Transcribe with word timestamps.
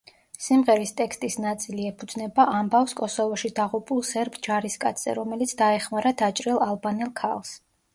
სიმღერის 0.43 0.93
ტექსტის 1.01 1.37
ნაწილი 1.43 1.85
ეფუძნება 1.91 2.47
ამბავს 2.61 2.97
კოსოვოში 3.03 3.53
დაღუპულ 3.63 4.05
სერბ 4.13 4.43
ჯარისკაცზე 4.51 5.19
რომელიც 5.23 5.59
დაეხმარა 5.65 6.19
დაჭრილ 6.27 6.65
ალბანელ 6.73 7.19
ქალს. 7.25 7.59